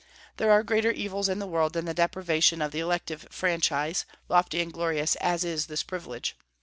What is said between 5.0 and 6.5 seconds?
as is this privilege.